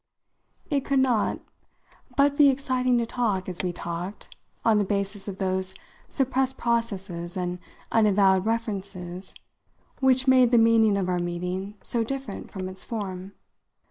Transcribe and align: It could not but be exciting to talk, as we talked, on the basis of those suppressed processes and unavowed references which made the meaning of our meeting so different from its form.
It 0.71 0.83
could 0.83 0.97
not 0.97 1.41
but 2.17 2.35
be 2.35 2.49
exciting 2.49 2.97
to 2.97 3.05
talk, 3.05 3.47
as 3.47 3.61
we 3.61 3.71
talked, 3.71 4.35
on 4.65 4.79
the 4.79 4.83
basis 4.83 5.27
of 5.27 5.37
those 5.37 5.75
suppressed 6.09 6.57
processes 6.57 7.37
and 7.37 7.59
unavowed 7.91 8.43
references 8.47 9.35
which 9.99 10.27
made 10.27 10.49
the 10.49 10.57
meaning 10.57 10.97
of 10.97 11.07
our 11.07 11.19
meeting 11.19 11.75
so 11.83 12.03
different 12.03 12.49
from 12.49 12.67
its 12.67 12.83
form. 12.83 13.33